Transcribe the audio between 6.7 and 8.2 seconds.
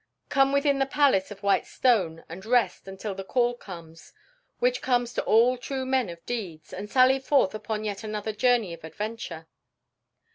sally forth upon yet